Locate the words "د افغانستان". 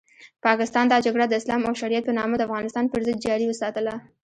2.37-2.85